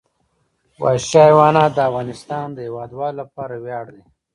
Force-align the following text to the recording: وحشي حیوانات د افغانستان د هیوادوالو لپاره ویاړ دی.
وحشي 0.81 1.19
حیوانات 1.27 1.71
د 1.73 1.79
افغانستان 1.89 2.45
د 2.53 2.57
هیوادوالو 2.67 3.19
لپاره 3.21 3.53
ویاړ 3.63 3.85
دی. 3.93 4.03